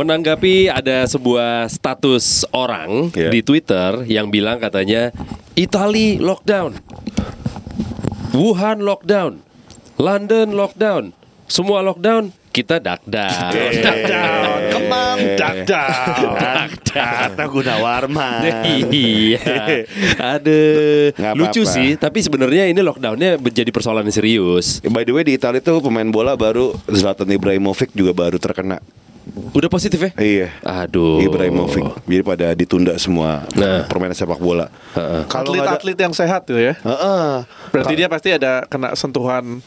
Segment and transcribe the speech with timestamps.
[0.00, 3.28] Menanggapi ada sebuah status orang Ya.
[3.28, 5.12] di Twitter yang bilang katanya
[5.52, 6.72] Itali lockdown,
[8.32, 9.44] Wuhan lockdown,
[10.00, 11.12] London lockdown,
[11.44, 13.52] semua lockdown, kita dakdan.
[14.08, 16.32] Down, Kemang, duck down.
[16.80, 18.40] Kata Gunawarman.
[18.88, 19.84] iya,
[20.16, 20.60] ada
[21.36, 22.00] lucu sih.
[22.00, 24.80] Tapi sebenarnya ini lockdownnya menjadi persoalan serius.
[24.80, 28.80] By the way di Italia tuh pemain bola baru Zlatan Ibrahimovic juga baru terkena.
[29.50, 30.10] Udah positif ya?
[30.16, 30.48] Iya.
[30.62, 31.20] Aduh.
[31.20, 32.02] Ibrahimovic.
[32.02, 33.86] Jadi pada ditunda semua Nah.
[33.86, 34.66] permainan sepak bola.
[34.92, 35.22] Heeh.
[35.26, 36.74] Kalau nggak ada- Atlet-atlet yang sehat tuh ya.
[36.76, 37.30] Heeh.
[37.70, 39.60] Berarti dia pasti ada kena sentuhan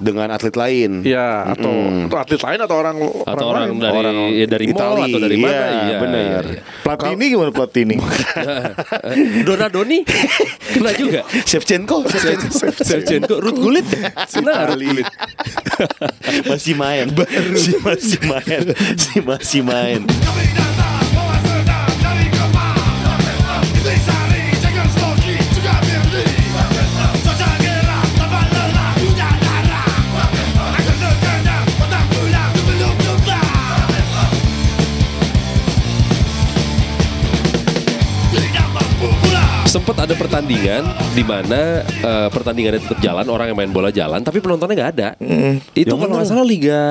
[0.00, 0.90] dengan atlet lain.
[1.04, 2.08] ya atau, Mm-mm.
[2.08, 3.78] atau atlet lain atau orang Atau orang, lain.
[3.78, 5.52] dari Orang ya dari mall Itali, atau dari mana?
[5.52, 6.20] iya, Iya, benar.
[6.24, 6.62] iya, iya.
[6.80, 7.96] Platini gimana Platini?
[9.46, 9.98] Donadoni
[10.72, 11.20] kena juga.
[11.44, 12.48] Shevchenko, Shevchenko.
[12.80, 13.86] Shevchenko, Ruth Gullit
[14.32, 15.08] kena Ruth Gullit.
[16.50, 17.06] masih main.
[17.54, 18.64] Si masih main.
[18.96, 20.00] Si masih main.
[39.70, 40.82] Sempat ada pertandingan
[41.14, 45.08] di mana eh, pertandingannya tetap jalan, orang yang main bola jalan, tapi penontonnya nggak ada.
[45.78, 46.82] Itu kalau nggak salah Liga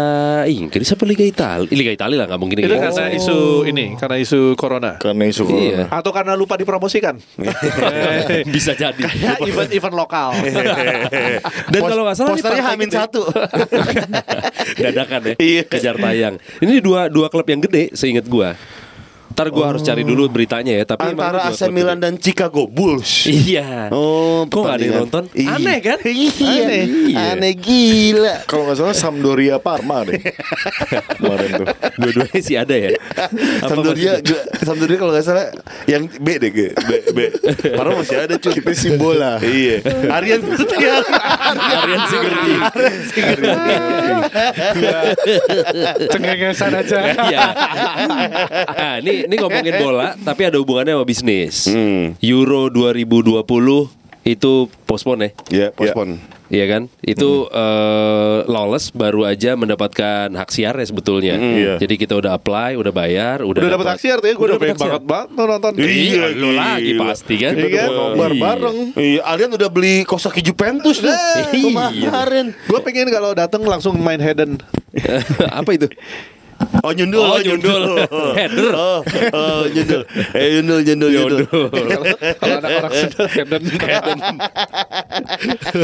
[0.48, 1.68] Inggris apa Liga Italia?
[1.68, 4.96] Liga Italia lah nggak mungkin Itu Liga karena isu ini, karena isu corona.
[4.96, 5.60] Karena isu corona.
[5.68, 5.84] Iya.
[5.92, 7.20] Atau karena lupa dipromosikan.
[8.56, 9.04] Bisa jadi.
[9.12, 10.40] Ya, event-event lokal.
[11.76, 13.28] Dan kalau nggak salah ini Posternya Hamin satu.
[14.82, 15.64] dadakan ya Iya.
[15.66, 18.54] kejar tayang ini dua dua klub yang gede seingat gua
[19.30, 23.26] ntar gua harus cari dulu beritanya ya tapi Antara AC Milan dan Chicago Bulls.
[23.26, 25.24] iya Oh, Kok nggak ada yang nonton?
[25.32, 25.50] Iya.
[25.56, 25.98] Aneh kan?
[26.02, 26.30] Iya.
[26.44, 26.84] Aneh.
[27.08, 27.18] Iya.
[27.34, 28.36] Aneh gila.
[28.44, 30.20] Kalau nggak salah Sampdoria Parma deh
[31.18, 31.68] kemarin tuh.
[31.96, 32.90] dua-duanya sih ada ya
[33.70, 34.14] Sampdoria,
[34.60, 35.46] Sampdoria kalau nggak salah
[35.86, 36.50] yang B deh.
[36.50, 37.20] B, B.
[37.78, 38.54] Padahal masih ada cuy.
[38.54, 39.38] Kita sih bola.
[39.40, 39.80] Iya.
[40.10, 40.96] Aryan Setia.
[41.56, 42.54] Aryan Sigerti
[46.10, 47.00] Cengengesan aja.
[47.26, 47.46] Iya.
[48.70, 51.66] Nah, ini ini ngomongin bola tapi ada hubungannya sama bisnis.
[51.66, 52.14] Hmm.
[52.20, 53.42] Euro 2020
[54.22, 54.52] itu
[54.84, 55.32] postpone ya.
[55.50, 56.20] Ya, postpone.
[56.50, 56.82] Iya kan?
[57.00, 61.38] Itu eh, Lawless baru aja mendapatkan hak siar ya sebetulnya.
[61.38, 61.74] Iya.
[61.78, 64.58] Jadi kita udah apply, udah bayar, udah, Udah dapat dapat- taksiar tuh ya, gue Udah
[64.58, 64.90] pengen hak siar.
[64.92, 65.74] banget banget nonton.
[65.78, 66.58] Iya, lo gila.
[66.60, 67.54] lagi pasti kan.
[67.54, 67.90] Iya kan?
[67.92, 68.42] Nobar Iya.
[68.44, 68.78] bareng.
[68.94, 71.10] Iya, Aryan udah beli kosaki Juventus tuh.
[71.54, 71.94] Iya.
[71.94, 72.46] Kemarin.
[72.66, 74.58] Gue pengen kalau datang langsung main Hayden.
[75.60, 75.86] Apa itu?
[76.80, 77.84] Oh nyundul, Oh, nyundul.
[78.40, 78.72] Header.
[78.72, 79.00] Oh,
[79.32, 80.02] oh nyundul.
[80.32, 81.40] Eh nyundul, nyundul, nyundul.
[82.40, 83.64] Kalau anak orang sudah Hayden.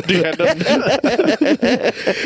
[0.04, 0.48] Di Hayden.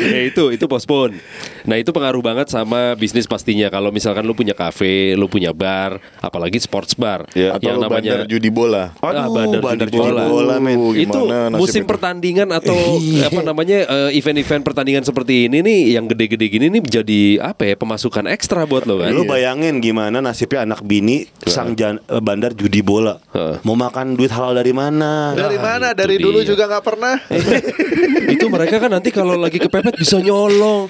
[0.00, 1.18] ya itu itu postpone.
[1.62, 3.68] Nah itu pengaruh banget sama bisnis pastinya.
[3.68, 7.86] Kalau misalkan lu punya kafe, lu punya bar, apalagi sports bar, Ya, Atau yang lo
[7.86, 8.94] bandar namanya judi bola.
[8.98, 10.22] Ah, Aduh, bandar, bandar judi judi bola.
[10.26, 10.76] bola, men.
[10.76, 11.20] Uh, itu
[11.54, 11.90] musim itu?
[11.90, 13.28] pertandingan atau Iya.
[13.28, 17.74] apa namanya eh, event-event pertandingan seperti ini nih yang gede-gede gini nih jadi apa ya
[17.76, 19.10] pemasukan ekstra buat lo kan?
[19.10, 23.18] Lu bayangin gimana nasibnya anak bini sang jan- eh, bandar judi bola.
[23.60, 25.32] Mau makan duit halal dari mana?
[25.32, 25.86] Dari Nah, mana?
[25.92, 26.24] Dari dia.
[26.24, 27.14] dulu juga nggak pernah.
[28.30, 30.88] itu mereka kan nanti kalau lagi kepepet bisa nyolong.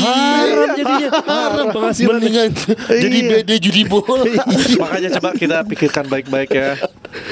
[0.00, 1.08] Haram jadinya.
[1.20, 2.16] Haram penghasilan.
[2.16, 2.48] Mendingan
[2.88, 4.24] jadi BD judi bola.
[4.80, 6.74] Makanya coba kita pikirkan baik-baik ya.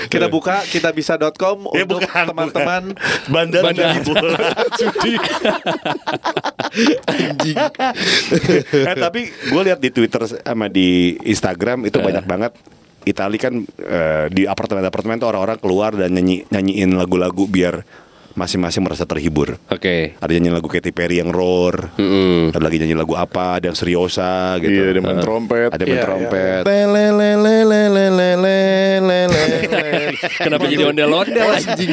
[0.07, 2.83] Kita buka kitabisa.com Ya, untuk bukan, teman-teman
[3.27, 3.85] bandar, Bandar.
[3.95, 4.37] judi bola.
[7.07, 7.57] Anjing.
[8.89, 12.53] eh, tapi gue lihat di Twitter sama di Instagram itu banyak banget
[13.05, 17.85] Itali kan eh, di apartemen-apartemen tuh orang-orang keluar dan nyanyi nyanyiin lagu-lagu biar
[18.35, 19.57] masing-masing merasa terhibur.
[19.71, 20.19] Oke.
[20.19, 22.51] Ada nyanyi lagu Katy Perry yang roar, Mm-mm.
[22.51, 24.75] ada lagi nyanyi lagu apa, ada yang seriosa gitu.
[24.75, 25.71] Iya, dia main trompet.
[25.71, 26.63] Ada main Iya, trompet.
[30.43, 31.91] Kenapa jadi ondel-ondel anjing?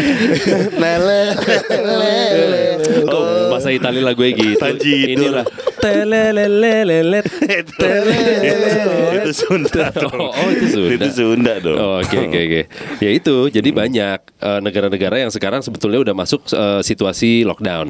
[3.12, 4.58] Oh, bahasa Italia lagunya gitu.
[4.58, 5.10] Tanjidor.
[5.14, 5.46] Inilah.
[5.82, 7.26] Telelelelelet.
[9.22, 9.90] itu Sunda.
[10.12, 10.94] Oh, oh, itu Sunda.
[10.96, 11.78] Itu Sunda dong.
[11.78, 12.62] Oh, Oke oke oke.
[13.02, 17.88] Ya itu jadi banyak eh, negara-negara yang sekarang sebetulnya udah masuk eh, situasi lockdown.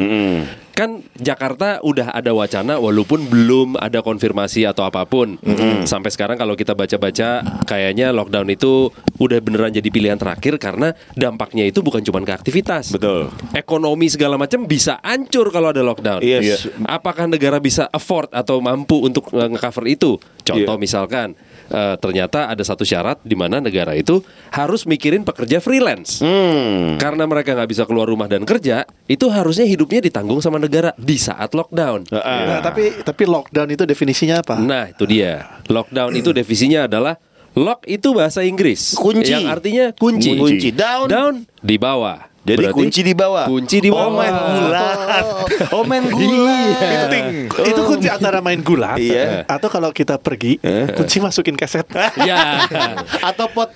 [0.71, 5.35] Kan Jakarta udah ada wacana walaupun belum ada konfirmasi atau apa pun.
[5.83, 8.89] Sampai sekarang kalau kita baca-baca kayaknya lockdown itu
[9.19, 12.95] udah beneran jadi pilihan terakhir karena dampaknya itu bukan cuma ke aktivitas.
[12.95, 13.29] Betul.
[13.53, 16.23] Ekonomi segala macam bisa hancur kalau ada lockdown.
[16.23, 16.65] Yes.
[16.87, 20.17] Apakah negara bisa afford atau mampu untuk nge-cover itu?
[20.41, 20.81] Contoh Iya.
[20.81, 21.27] misalkan
[21.71, 24.19] eh, ternyata ada satu syarat di mana negara itu
[24.51, 26.19] harus mikirin pekerja freelance.
[26.19, 26.99] Hmm.
[26.99, 31.15] Karena mereka nggak bisa keluar rumah dan kerja, itu harusnya hidupnya ditanggung sama negara di
[31.15, 32.11] saat lockdown.
[32.11, 32.57] Ah.
[32.57, 34.59] Nah, tapi tapi lockdown itu definisinya apa?
[34.59, 35.63] Nah, itu dia.
[35.71, 37.15] Lockdown itu definisinya adalah
[37.55, 38.95] lock itu bahasa Inggris.
[38.95, 39.31] Kunci.
[39.31, 40.35] Yang artinya kunci.
[40.35, 40.69] Kunci.
[40.71, 41.07] Down.
[41.07, 42.30] Down di bawah.
[42.41, 43.45] Jadi Berarti kunci di bawah.
[43.45, 44.09] Kunci di bawah.
[44.09, 45.25] Oh main gulat.
[45.77, 47.37] Oh main gulat.
[47.61, 49.45] Itu kunci antara main gulat Iya.
[49.45, 50.57] atau kalau kita pergi
[50.97, 51.85] kunci masukin keset.
[52.25, 52.65] Ya.
[53.29, 53.69] Atau pot.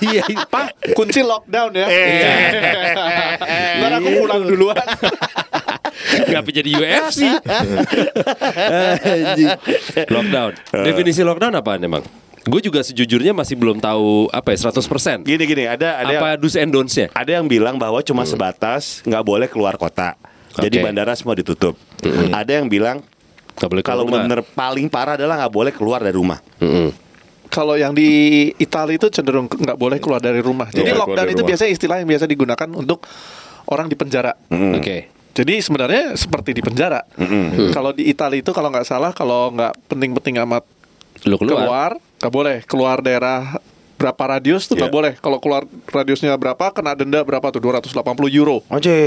[0.00, 0.24] Iya.
[0.48, 1.86] Pak, kunci lockdown ya.
[1.88, 2.32] Iya.
[3.76, 4.76] Ntar aku pulang duluan.
[6.32, 7.28] Ngapa jadi UFC?
[9.04, 9.48] Anjing.
[10.08, 10.52] lockdown.
[10.80, 12.21] Definisi lockdown apa emang?
[12.42, 15.22] Gue juga sejujurnya masih belum tahu apa ya 100%.
[15.22, 17.06] Gini gini, ada ada apa do's and don'ts-nya?
[17.14, 20.18] ada yang bilang bahwa cuma sebatas nggak boleh keluar kota.
[20.52, 20.84] Jadi Oke.
[20.84, 21.78] bandara semua ditutup.
[22.34, 23.00] Ada yang bilang
[23.52, 24.20] Nggak boleh keluar kalau rumah.
[24.26, 26.42] benar paling parah adalah nggak boleh keluar dari rumah.
[26.58, 26.88] Mm-mm.
[27.46, 28.08] Kalau yang di
[28.56, 30.66] Italia itu cenderung nggak boleh keluar dari rumah.
[30.66, 31.48] Jadi lockdown itu rumah.
[31.52, 33.04] biasanya istilah yang biasa digunakan untuk
[33.68, 34.34] orang di penjara.
[34.50, 35.12] Oke.
[35.32, 37.00] Jadi sebenarnya seperti di penjara.
[37.70, 40.64] Kalau di Italia itu kalau nggak salah kalau nggak penting-penting amat
[41.28, 41.60] Lu keluar.
[41.60, 41.90] keluar
[42.22, 43.58] nggak boleh keluar daerah
[44.02, 44.96] berapa radius tuh nggak Iya.
[44.98, 45.12] boleh.
[45.16, 47.94] Kalau keluar radiusnya berapa kena denda berapa tuh 280
[48.28, 48.66] euro.
[48.66, 48.98] Oke.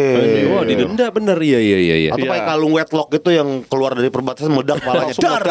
[0.47, 2.09] Wah, didenda bener iya iya iya iya.
[2.15, 2.31] Atau Iya.
[2.31, 5.11] kayak kalung wetlock itu yang keluar dari perbatasan meledak palanya.
[5.13, 5.43] Dar.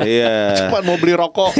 [0.00, 0.64] Iya.
[0.64, 1.52] Cuma mau beli rokok.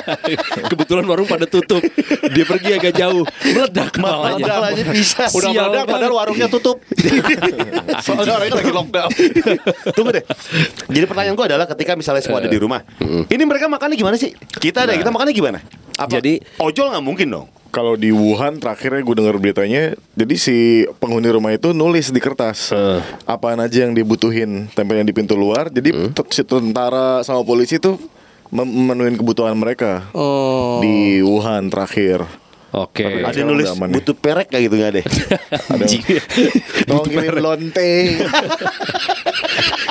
[0.70, 1.82] Kebetulan warung pada tutup.
[2.30, 3.24] Dia pergi agak jauh.
[3.44, 4.46] Meledak Malah kepalanya.
[4.46, 5.26] palanya bisa.
[5.26, 6.78] Udah Sial meledak padahal warungnya tutup.
[8.04, 9.10] Soalnya orangnya lagi lockdown.
[9.90, 10.24] Tunggu deh.
[10.86, 12.84] Jadi pertanyaan gue adalah ketika misalnya semua ada di rumah,
[13.26, 14.30] ini mereka makannya gimana sih?
[14.36, 15.58] Kita ada, kita makannya gimana?
[15.96, 16.10] Apa?
[16.12, 17.48] Jadi- ojol nggak mungkin dong.
[17.70, 19.82] Kalau di Wuhan terakhirnya gue dengar beritanya,
[20.12, 20.56] jadi si
[20.98, 22.98] penghuni rumah itu nulis di kertas Eh.
[23.24, 25.70] apaan aja yang dibutuhin tempelnya di pintu luar.
[25.70, 27.94] Jadi te- si tentara sama polisi tuh
[28.50, 30.82] mem- memenuhin kebutuhan mereka Oh.
[30.82, 32.26] di Wuhan terakhir.
[32.70, 33.02] Oke.
[33.02, 35.04] Tapi Ada nulis butuh perek kayak gitu nggak deh?
[35.72, 35.84] Ada
[36.86, 38.06] tolong kirim lonteng.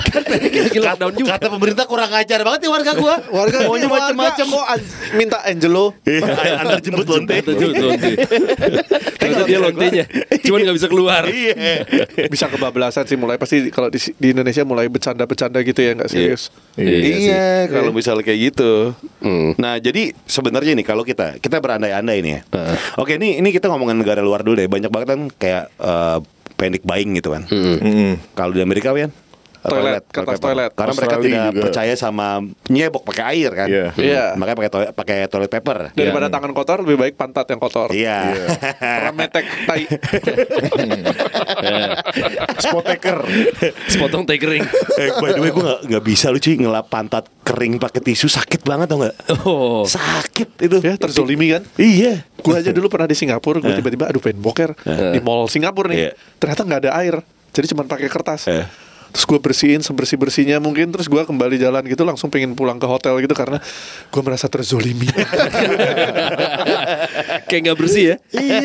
[0.10, 1.30] Lagi lockdown juga.
[1.36, 3.16] Kata pemerintah kurang ajar banget nih warga gua.
[3.30, 4.46] Warga maunya macam-macam.
[4.48, 5.94] kok an- minta Angelo.
[6.06, 7.36] Antar jemput lonte.
[7.44, 8.12] Lonte.
[9.20, 10.06] Ternyata dia lontenya.
[10.40, 11.24] Cuman nggak bisa keluar.
[11.30, 11.56] Iya.
[12.28, 16.50] Bisa kebablasan sih mulai pasti kalau di, di Indonesia mulai bercanda-bercanda gitu ya nggak serius.
[16.76, 18.96] Iya, kalau misalnya kayak gitu.
[19.20, 19.52] Hmm.
[19.60, 22.42] Nah, jadi sebenarnya nih kalau kita kita berandai-andai nih ya.
[22.96, 24.68] Oke, ini ini kita ngomongin negara luar dulu deh.
[24.72, 26.18] Banyak banget kan kayak eh,
[26.56, 27.44] panic buying gitu kan.
[27.48, 28.20] Mm-mm.
[28.36, 29.12] Kalau di Amerika kan
[29.70, 30.46] Toilet, kertas paper.
[30.50, 30.72] toilet.
[30.74, 31.64] Karena mereka Australia tidak juga.
[31.64, 32.28] percaya sama
[32.68, 33.68] nyebok pakai air kan.
[33.70, 33.88] Iya.
[33.96, 34.24] Iya.
[34.36, 35.78] Makanya pakai toilet pakai toilet paper.
[35.94, 37.90] Daripada tangan kotor lebih baik pantat yang kotor.
[37.94, 38.18] Iya.
[38.80, 39.84] Rametek tai.
[42.60, 43.18] Spoteker.
[43.88, 44.66] Sepotong teh kering.
[45.00, 48.30] eh, by the way gue gak, nggak bisa lu cuy ngelap pantat kering pakai tisu
[48.30, 49.16] sakit banget tau nggak?
[49.46, 49.86] Oh.
[49.86, 50.78] Sakit itu.
[50.84, 51.64] Ya terzolimi kan.
[51.78, 52.26] Iya.
[52.40, 54.72] Gue aja dulu pernah di Singapura, gue tiba-tiba aduh pengen boker
[55.12, 56.00] di mall Singapura nih.
[56.08, 56.12] Iya.
[56.40, 57.16] Ternyata nggak ada air,
[57.52, 58.48] jadi cuma pakai kertas.
[58.48, 58.64] Eh.
[59.10, 62.86] Terus gue bersihin sebersih bersihnya mungkin, terus gue kembali jalan gitu langsung pengen pulang ke
[62.86, 63.58] hotel gitu karena
[64.10, 65.10] gue merasa terzolimi.
[67.50, 68.16] Kayak nggak bersih ya.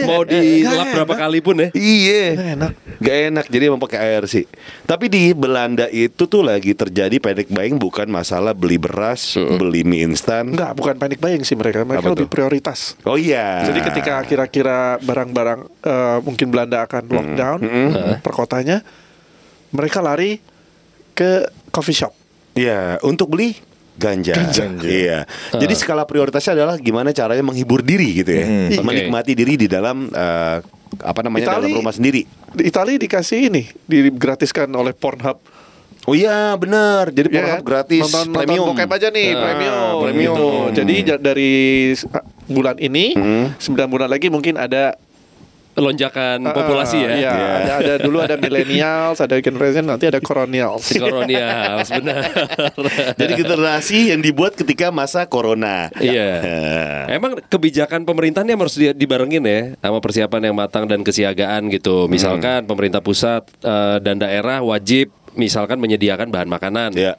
[0.05, 1.69] Mau dilap berapa kali pun ya.
[1.73, 2.25] Iya.
[2.37, 2.73] Nggak enak.
[2.95, 4.45] Gak enak jadi emang pakai air sih.
[4.87, 10.07] Tapi di Belanda itu tuh lagi terjadi panic buying bukan masalah beli beras, beli mie
[10.07, 10.55] instan.
[10.55, 12.33] Enggak, bukan panik buying sih mereka, mereka Apa lebih tuh?
[12.33, 12.95] prioritas.
[13.05, 13.67] Oh iya.
[13.67, 17.61] Jadi ketika kira-kira barang-barang eh, mungkin Belanda akan lockdown
[18.23, 18.81] per kotanya,
[19.75, 20.39] mereka lari
[21.13, 22.15] ke coffee shop.
[22.55, 23.59] Iya, untuk beli
[23.95, 24.35] ganja.
[24.81, 25.27] Iya.
[25.53, 28.47] Jadi skala prioritasnya adalah gimana caranya menghibur diri gitu ya.
[28.71, 28.81] Oke.
[28.81, 30.59] Menikmati diri di dalam eh,
[30.95, 32.23] apa namanya Itali- dalam rumah sendiri.
[32.51, 35.39] Di Italia dikasih ini, digratiskan oleh Pornhub.
[36.05, 37.09] Oh iya, benar.
[37.09, 37.63] Jadi Ya Pornhub kan?
[37.65, 38.67] gratis nonton, premium.
[38.67, 39.95] Nonton bokep aja nih, Ah, premium.
[40.03, 40.37] premium.
[40.37, 40.49] Gitu.
[40.77, 41.53] Jadi ja- dari
[42.45, 43.47] bulan ini, Hmm.
[43.57, 44.95] 9 bulan lagi mungkin ada
[45.75, 47.11] Lonjakan ah, populasi ya.
[47.19, 50.87] iya, ada, ada dulu ada millennials, ada generation, nanti ada colonials.
[50.87, 52.31] Si Koronials benar.
[53.19, 55.91] Jadi generasi yang dibuat ketika masa corona.
[55.99, 56.31] Iya.
[56.47, 57.19] Eh.
[57.19, 62.07] Emang kebijakan pemerintah ini harus di- dibarengin ya sama persiapan yang matang dan kesiagaan gitu.
[62.07, 66.91] Misalkan pemerintah pusat eh, dan daerah wajib misalkan menyediakan bahan makanan.
[66.95, 67.15] Ya.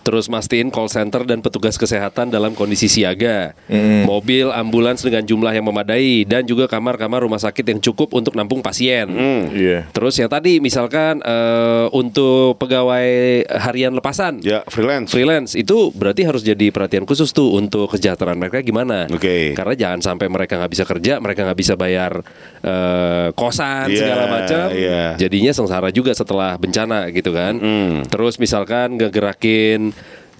[0.00, 3.52] Terus mastiin call center dan petugas kesehatan dalam kondisi siaga.
[4.04, 8.60] Mobil ambulans dengan jumlah yang memadai dan juga kamar-kamar rumah sakit yang cukup untuk nampung
[8.60, 9.08] pasien.
[9.50, 9.88] Iya.
[9.90, 13.08] Terus yang tadi misalkan eh, untuk pegawai
[13.60, 15.10] harian lepasan Ya, freelance.
[15.10, 19.06] freelance itu berarti harus jadi perhatian khusus tuh untuk kesejahteraan mereka gimana?
[19.08, 19.54] Oke.
[19.54, 22.20] Karena jangan sampai mereka nggak bisa kerja, mereka nggak bisa bayar
[22.60, 24.66] eh, kosan Iya, segala macam.
[24.72, 25.04] iya.
[25.16, 27.53] Jadinya sengsara juga setelah bencana gitu kan.
[27.58, 27.94] Mm.
[28.10, 29.94] Terus misalkan ngegerakin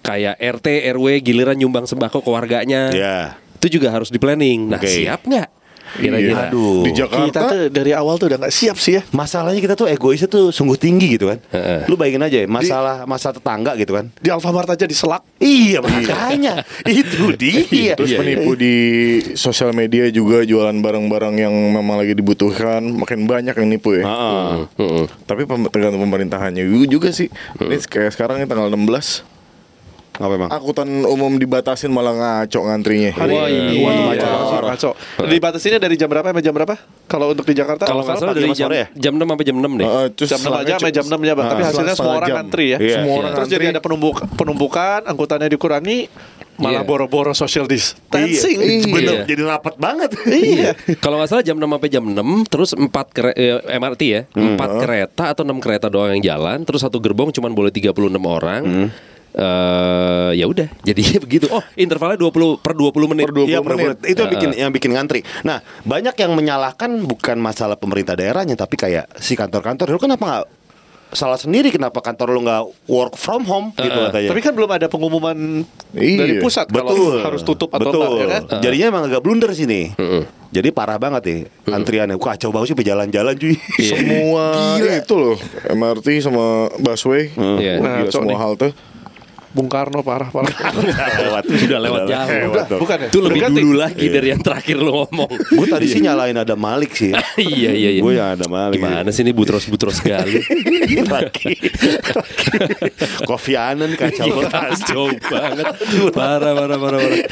[0.04, 2.92] kayak RT RW giliran nyumbang sembako ke warganya.
[2.92, 3.40] Ya.
[3.56, 4.68] Itu juga harus di planning.
[4.68, 4.88] Nah, Oke.
[4.88, 5.48] siap nggak?
[5.98, 6.50] Kira-kira.
[6.50, 6.82] Aduh.
[6.84, 9.02] Di Jakarta Kita tuh dari awal tuh udah nggak siap sih ya.
[9.10, 11.38] Masalahnya kita tuh egoisnya tuh sungguh tinggi gitu kan.
[11.50, 11.86] Heeh.
[11.86, 14.10] Lu bayangin aja ya, masalah masalah tetangga gitu kan.
[14.18, 15.22] Di Alfamart aja diselak.
[15.38, 17.94] Iya makanya itu dia.
[17.98, 18.74] Terus penipu di
[19.34, 24.04] sosial media juga jualan barang-barang yang memang lagi dibutuhkan makin banyak yang nipu ya.
[24.06, 24.48] Heeh.
[24.78, 25.04] Mm-mm.
[25.26, 27.28] Tapi pem- tergantung pemerintahannya juga sih.
[27.58, 29.33] Ini kayak sekarang ini tanggal 16
[30.14, 30.46] Apa emang?
[30.46, 33.10] Angkutan umum dibatasin malah ngaco ngantrinya.
[33.12, 33.82] Hari Wah, iya.
[33.82, 34.30] Waduh, ngaco, Iya.
[34.30, 34.90] ngaco, ngaco.
[35.26, 36.74] Dibatasinnya dari jam berapa sampai jam berapa?
[37.04, 38.86] Kalau untuk di Jakarta Kalau nggak salah dari jam, ya?
[38.94, 39.82] jam 6 sampai jam 6 deh.
[39.84, 41.46] Heeh, terus jam 6 aja sampai jam 6 ya, Bang.
[41.48, 42.38] Tapi Ah, hasilnya semua orang jam.
[42.40, 42.78] antri ya.
[42.78, 42.94] Iya.
[42.96, 43.74] Semua orang Terus jadi antri.
[43.74, 45.98] ada penumbuk, penumpukan, angkutannya dikurangi,
[46.54, 46.86] malah Iya.
[46.86, 48.56] boro-boro social distancing.
[48.56, 48.86] Iya.
[48.86, 49.24] Bener, Iya.
[49.26, 50.10] jadi rapat banget.
[50.24, 50.78] Iya.
[50.96, 54.20] Kalau nggak salah jam 6 sampai jam 6 terus 4 kere- eh, MRT ya.
[54.30, 57.90] 4 kereta atau 6 kereta doang yang jalan, terus satu gerbong cuma boleh 36
[58.22, 58.94] orang.
[59.34, 61.46] Eh ya udah, jadinya begitu.
[61.48, 63.24] Oh, intervalnya 20 per 20 menit.
[63.24, 63.66] Per 20 Iya, menit.
[63.66, 63.94] bener-bener.
[64.06, 65.20] itu yang bikin yang bikin ngantri.
[65.42, 70.44] Nah, banyak yang menyalahkan bukan masalah pemerintah daerahnya, tapi kayak si kantor-kantor lu kenapa nggak
[71.10, 74.30] salah sendiri kenapa kantor lu nggak work from home gitu katanya.
[74.30, 75.62] Tapi kan belum ada pengumuman
[75.92, 76.18] Iya.
[76.20, 78.02] dari pusat kalau betul harus tutup atau betul.
[78.04, 78.42] enggak ya kan?
[78.60, 79.94] Jadinya emang agak blunder sini.
[80.50, 81.38] Jadi parah banget nih
[81.68, 82.14] antriannya.
[82.16, 83.54] Kacau banget sih berjalan-jalan cuy.
[83.80, 84.46] Semua
[84.78, 85.34] itu loh
[85.68, 86.44] MRT sama
[86.78, 87.30] busway.
[87.30, 87.78] Iya.
[87.78, 88.38] Gila, Ngaco semua nih.
[88.38, 88.68] halte.
[89.54, 90.50] Bung Karno parah parah.
[90.50, 91.42] Udah lewat.
[91.46, 92.30] Sudah lewat jauh.
[92.50, 92.80] lewat dong.
[92.82, 93.08] Bukan ya?
[93.08, 93.60] Itu lebih Berganti.
[93.62, 95.30] dulu lagi dari yang terakhir lo ngomong.
[95.58, 97.14] Gue tadi sih nyalain ada Malik sih.
[97.38, 98.02] iya iya iya.
[98.02, 98.82] Gue yang ada Malik.
[98.82, 100.42] Gimana sih ini butros-butros sekali.
[101.06, 101.54] Lagi.
[103.22, 104.50] Kofi Anan kacau banget.
[104.74, 105.66] Kacau banget
[106.10, 107.22] Parah parah parah, parah.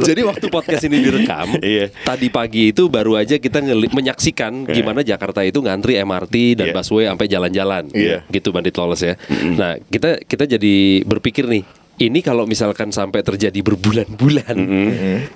[0.00, 1.94] Jadi waktu podcast ini direkam Iya.
[1.94, 6.74] Tadi pagi itu baru aja kita menyaksikan Gimana Jakarta itu ngantri MRT dan Iya.
[6.74, 8.26] busway sampai jalan-jalan Iya.
[8.26, 9.14] Gitu Bandit Lawless ya
[9.54, 10.74] Nah kita kita jadi
[11.04, 11.59] berpikir nih
[12.00, 14.56] ini kalau misalkan sampai terjadi berbulan-bulan,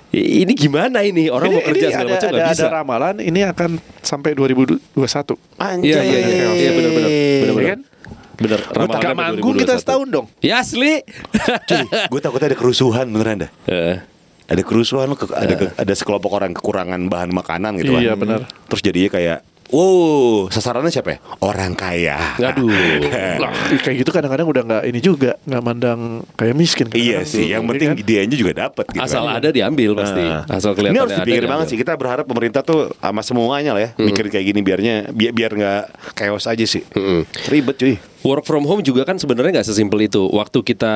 [0.09, 2.63] i- ini gimana ini orang mau kerja segala ada, macam ada, nggak bisa?
[2.63, 3.69] ada ramalan ini akan
[4.01, 4.81] sampai 2021.
[5.55, 5.85] Anjay.
[5.85, 7.65] Iya iya iya iya benar benar benar Iya benar.
[7.67, 7.79] kan?
[8.35, 8.59] Bener.
[8.59, 9.61] Gak ramalannya manggung 2021.
[9.61, 10.25] kita setahun dong.
[10.41, 10.93] Ya asli.
[12.09, 13.51] Gue takutnya ada kerusuhan beneran dah.
[13.65, 13.97] Eh,
[14.45, 18.01] Ada kerusuhan, ke- ada ada sekelompok orang kekurangan bahan makanan gitu kan.
[18.01, 18.45] Iya, benar.
[18.67, 21.19] Terus jadinya kayak Wow, sasarannya siapa ya?
[21.41, 22.37] Orang kaya.
[22.37, 22.69] Aduh.
[23.43, 23.49] Lah,
[23.81, 25.99] kayak gitu kadang-kadang udah nggak ini juga, nggak mandang
[26.37, 26.87] kayak miskin.
[26.89, 27.25] Iya kadang-kadang.
[27.25, 27.97] sih, yang Iya penting kan?
[28.05, 29.01] dianya juga dapat gitu.
[29.01, 29.41] Asal kan.
[29.41, 30.21] ada diambil pasti.
[30.21, 30.45] Nah.
[30.45, 31.53] Asal kelihatan Ini harus ada dipikir diambil.
[31.57, 31.77] banget sih.
[31.81, 35.83] Kita berharap pemerintah tuh sama semuanya lah ya, mikir kayak gini biarnya biar biar nggak
[36.13, 36.85] chaos aja sih.
[37.49, 37.95] Ribet cuy.
[38.21, 40.25] Work from home juga kan sebenarnya nggak sesimpel itu.
[40.25, 40.93] Waktu kita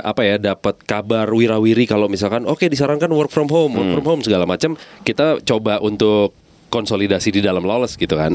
[0.00, 4.20] apa ya dapat kabar wirawiri kalau misalkan oke disarankan work from home, work from home
[4.20, 6.32] segala macam, kita coba untuk
[6.70, 8.30] konsolidasi di dalam lawless gitu kan.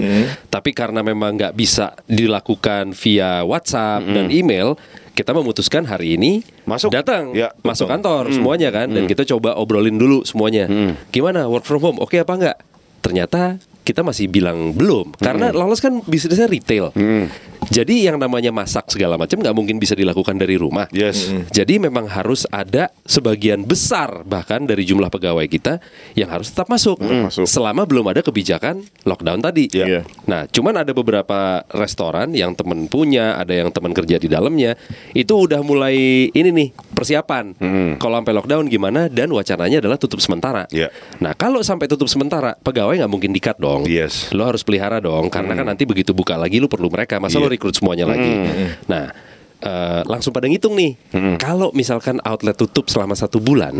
[0.45, 4.75] Tapi karena memang nggak bisa dilakukan via WhatsApp dan email,
[5.11, 6.91] kita memutuskan hari ini Masuk.
[6.91, 7.93] datang, Ya, masuk betul.
[7.95, 10.67] kantor semuanya kan, dan kita coba obrolin dulu semuanya.
[11.09, 11.97] Gimana work from home?
[11.97, 12.57] Oke apa enggak?
[12.99, 16.89] Ternyata kita masih bilang belum karena lawless kan bisnisnya retail.
[17.65, 20.85] Jadi yang namanya masak segala macam nggak mungkin bisa dilakukan dari rumah.
[20.93, 21.33] Yes.
[21.49, 25.81] Jadi memang harus ada sebagian besar bahkan dari jumlah pegawai kita
[26.13, 27.49] yang harus tetap masuk, masuk.
[27.49, 29.65] selama belum ada kebijakan lockdown tadi.
[29.73, 30.05] Iya.
[30.29, 34.77] Nah, cuman ada beberapa restoran yang temen punya, ada yang teman kerja di dalamnya,
[35.17, 37.57] itu udah mulai ini nih persiapan.
[37.97, 39.09] Kalau sampai lockdown gimana?
[39.09, 40.69] Dan wacananya adalah tutup sementara.
[40.69, 40.93] Iya.
[41.17, 43.74] Nah, kalau sampai tutup sementara, pegawai nggak mungkin dikat dong.
[43.83, 44.31] Yes.
[44.31, 47.19] Lo harus pelihara dong, karena kan nanti begitu buka lagi lo perlu mereka.
[47.19, 47.59] Masa lo Iya.
[47.59, 48.31] rekrut semuanya lagi.
[48.85, 49.11] Nah,
[49.57, 50.95] eh, langsung pada ngitung nih.
[51.35, 53.75] Kalau misalkan outlet tutup selama satu bulan,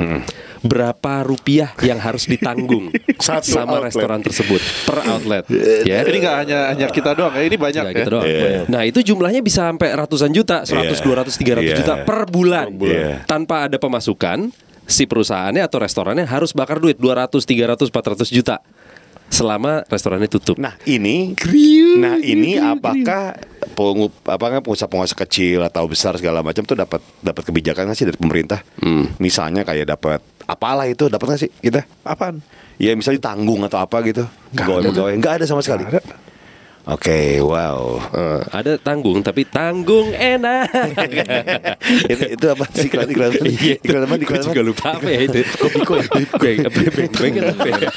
[0.60, 2.90] berapa rupiah yang harus ditanggung
[3.22, 3.94] Satu sama outlet.
[3.94, 5.44] restoran tersebut per outlet?
[5.90, 6.02] ya.
[6.02, 8.00] Ini nggak hanya hanya kita doang ya, ini banyak Nggak ya.
[8.02, 8.26] gitu doang.
[8.26, 8.62] Iya.
[8.68, 11.06] Nah itu jumlahnya bisa sampai ratusan juta, 100, Iya.
[11.06, 11.78] 200, 300 Iya.
[11.78, 12.68] juta per bulan.
[12.72, 13.24] bulan.
[13.24, 14.50] Tanpa ada pemasukan,
[14.86, 18.62] si perusahaannya atau restorannya harus bakar duit 200, 300, 400 juta
[19.30, 20.56] selama restorannya tutup.
[20.62, 21.34] Nah ini,
[22.00, 23.36] nah ini apakah
[23.76, 28.20] pengu, apakah pengusaha-pengusaha kecil atau besar segala macam tuh dapat dapat kebijakan nggak sih dari
[28.22, 28.62] pemerintah?
[29.20, 31.84] Misalnya kayak dapat apalah itu dapat nggak sih kita?
[32.06, 32.40] Apaan?
[32.78, 34.28] Ya misalnya tanggung atau apa gitu?
[34.56, 35.84] Pegawai-pegawai nggak ada sama sekali.
[35.88, 36.16] Nggak ada.
[36.86, 37.98] Oke, wow.
[38.14, 40.70] Eh, ada tanggung tapi tanggung enak.
[42.14, 43.34] itu, itu apa sih iklan iklan
[43.82, 44.14] iklan apa?
[44.22, 45.42] Iklan juga lupa apa ya itu.
[45.58, 46.06] Kopiko ya.
[47.10, 47.90] Gue inget apa ya.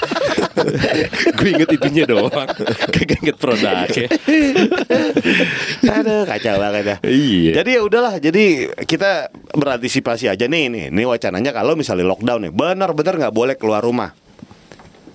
[1.36, 2.32] Gue inget itunya doang.
[2.88, 4.08] Kagak inget produknya.
[5.92, 6.96] Aduh, kacau banget ya.
[7.04, 7.52] Iya.
[7.60, 10.84] Jadi ya udahlah, jadi kita berantisipasi aja nih nih.
[10.88, 14.16] Ini wacananya kalau misalnya lockdown nih, benar-benar nggak boleh keluar rumah.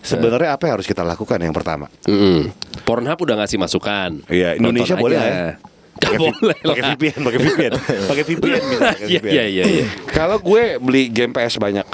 [0.04, 1.88] Sebenarnya apa yang harus kita lakukan yang pertama?
[2.04, 2.52] Mm.
[2.84, 4.20] Pornhub udah ngasih masukan.
[4.28, 5.32] Iya, Indonesia Nonton boleh aja.
[5.32, 5.52] ya?
[5.94, 6.76] Gak boleh lah.
[6.76, 7.72] Pakai VPN, pakai VPN,
[8.12, 8.62] pakai VPN
[9.08, 9.86] Iya, iya, iya, iya.
[10.10, 11.88] Kalau gue beli game PS banyak,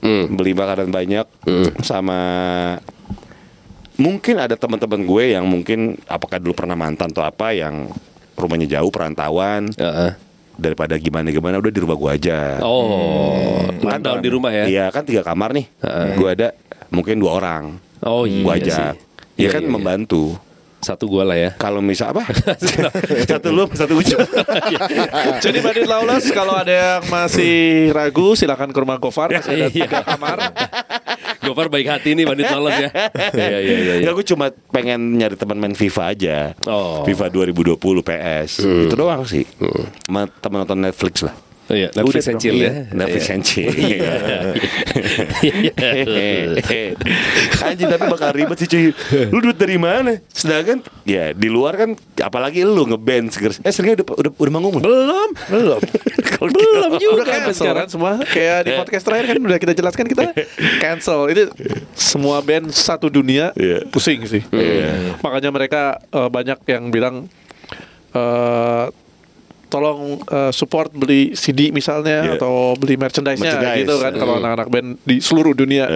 [0.00, 0.32] Hmm.
[0.32, 1.68] beli makanan banyak, Hmm.
[1.82, 2.18] sama
[3.96, 7.92] mungkin ada teman-teman gue yang mungkin apakah dulu pernah mantan atau apa yang
[8.32, 10.16] rumahnya jauh perantauan Heeh.
[10.56, 12.60] daripada gimana gimana udah di rumah gue aja.
[12.64, 14.64] Oh, lockdown di rumah ya?
[14.64, 15.66] Iya kan tiga kamar nih.
[16.16, 16.48] Gue ada
[16.90, 17.64] mungkin dua orang.
[18.00, 18.62] Oh iya Gue sih.
[18.68, 18.94] ajak.
[19.34, 19.72] Iya, Ya kan iya, iya.
[19.72, 20.24] membantu.
[20.80, 21.52] Satu gua lah ya.
[21.54, 22.24] Kalau misal apa?
[23.30, 24.16] satu lu, satu ujung.
[25.44, 29.68] Jadi Bandit Lawless kalau ada yang masih ragu silakan ke rumah Gofar masih ada Iya.
[29.68, 30.40] tiga kamar.
[31.44, 32.90] Gofar baik hati nih Bandit Males ya.
[33.28, 33.76] Iya iya iya.
[33.76, 33.94] iya.
[34.00, 36.36] Enggak, gue cuma pengen nyari teman main FIFA aja.
[36.64, 37.04] Oh.
[37.04, 38.50] FIFA 2020 PS.
[38.64, 39.44] Itu doang sih.
[40.04, 41.36] Sama teman nonton Netflix lah.
[41.70, 42.72] Oh, iya, Netflix and chill ya.
[42.90, 43.32] Netflix Iya.
[43.32, 43.70] and chill.
[43.70, 44.10] Iya.
[47.62, 48.90] Anjing tapi bakal ribet sih cuy.
[49.30, 50.18] Lu duit dari mana?
[50.28, 53.54] Sedangkan ya di luar kan apalagi lu ngeband segera.
[53.62, 54.84] Eh seringnya udah udah, udah manggung belum?
[54.84, 55.28] Belum.
[55.48, 55.80] Belum.
[56.40, 56.96] Gitu.
[57.04, 57.84] juga Udah cancel sekarang.
[57.84, 60.32] kan semua Kayak di podcast terakhir kan Udah kita jelaskan kita
[60.80, 61.42] Cancel Ini
[61.92, 63.84] semua band satu dunia Iya.
[63.84, 64.40] Pusing sih
[65.20, 67.28] Makanya mereka eh, Banyak yang bilang
[68.16, 68.84] eh
[69.70, 72.32] Tolong eh, support beli CD misalnya Iya.
[72.36, 73.80] Atau beli merchandise-nya Merchandise.
[73.80, 75.86] gitu kan Kalau anak-anak band di seluruh dunia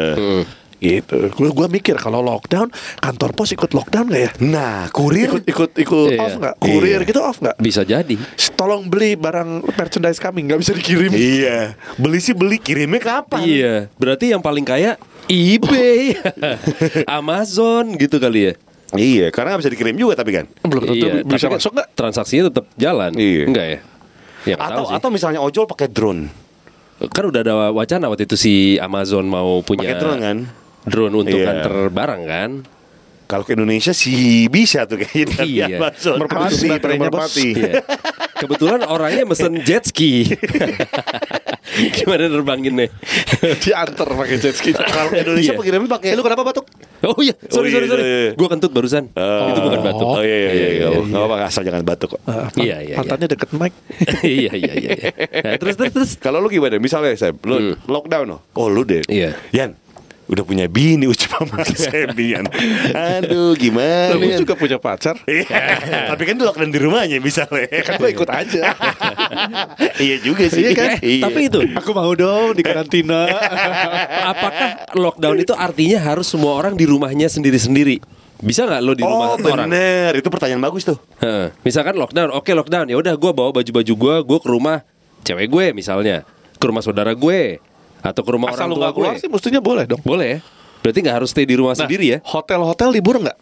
[0.76, 4.30] Gitu Gue gua mikir kalau lockdown Kantor pos ikut lockdown gak ya?
[4.40, 6.20] Nah, kurir Ikut ikut ikut Iya.
[6.20, 6.54] off nggak?
[6.58, 7.08] Kurir Iya.
[7.08, 7.56] gitu off nggak?
[7.56, 8.14] Bisa jadi.
[8.54, 11.10] Tolong beli barang merchandise kami nggak bisa dikirim.
[11.10, 13.42] Iya, beli sih beli kirimnya kapan?
[13.42, 14.94] Iya, berarti yang paling kaya
[15.26, 16.14] eBay,
[17.10, 18.54] Amazon gitu kali ya.
[18.94, 20.46] Iya, karena nggak bisa dikirim juga tapi kan.
[20.60, 21.88] Belum tentu Iya, bisa masuk nggak?
[21.92, 23.10] Transaksinya tetap jalan.
[23.12, 23.44] Iya.
[23.44, 23.78] Enggak ya?
[24.44, 26.28] Ya Atau atau misalnya ojol pakai drone.
[26.94, 30.36] kan udah ada wacana waktu itu si Amazon mau punya Pakai drone kan?
[30.84, 31.50] drone untuk Iya.
[31.50, 32.50] antar barang kan.
[33.34, 35.66] Kalau ke Indonesia sih bisa tuh kayaknya Iya.
[35.82, 36.22] Amazon.
[36.22, 37.18] Merpati, baterainya, Bos.
[37.18, 37.48] merpati.
[37.50, 37.72] Iya.
[38.38, 40.22] Kebetulan orangnya mesen jet ski.
[41.98, 42.94] Gimana nerbanginnya?
[43.58, 44.70] Diantar pakai jet ski.
[44.70, 45.58] Kalau ke Indonesia Iya.
[45.58, 46.70] pengirimnya pakai Eh, lu kenapa batuk?
[47.02, 48.02] Oh iya, sorry Oh iya, sorry sorry.
[48.06, 48.32] iya, iya.
[48.38, 49.10] Gue kentut barusan.
[49.18, 49.50] Oh.
[49.50, 50.06] Itu bukan batuk.
[50.06, 50.68] Oh iya iya iya.
[50.70, 52.20] iya, Nggak apa-apa asal jangan batuk kok.
[52.54, 52.94] Iya iya.
[52.94, 53.74] Pantatnya deket mic.
[54.22, 54.90] iya iya iya.
[54.94, 55.10] iya.
[55.42, 56.10] Nah, terus terus terus.
[56.22, 56.78] Kalau lu gimana?
[56.78, 58.40] Misalnya saya lu lockdown oh.
[58.54, 59.02] Oh lu deh.
[59.04, 59.34] Iya.
[59.50, 59.74] Yan,
[60.24, 62.48] udah punya bini ucap sama si Sebi Yan.
[62.92, 64.16] Aduh gimana?
[64.16, 65.20] Lu juga punya pacar.
[65.24, 65.44] Iya,
[66.08, 67.68] tapi kan lu lockdown di rumahnya misalnya.
[67.84, 68.72] Kan gue ikut aja.
[70.04, 70.64] iya juga sih.
[70.64, 70.88] Iya kan?
[71.00, 73.28] Eh, tapi itu Aku mau dong di karantina.
[74.32, 78.00] apakah lockdown itu artinya harus semua orang di rumahnya sendiri-sendiri?
[78.40, 79.68] Bisa nggak lo di rumah Oh orang?
[79.70, 80.98] bener, itu pertanyaan bagus tuh.
[81.20, 81.52] Heeh.
[81.64, 84.84] Misalkan lockdown, oke lockdown, ya udah gue bawa baju-baju gue, gue ke rumah
[85.24, 86.24] cewek gue misalnya,
[86.56, 87.56] ke rumah saudara gue,
[88.04, 89.20] atau ke rumah Asal orang lu tua nggak keluar gue.
[89.20, 90.02] sih mestinya boleh dong.
[90.02, 90.38] Boleh ya?
[90.78, 92.18] Berarti nggak harus stay di rumah sendiri ya?
[92.22, 93.38] Hotel-hotel libur nggak?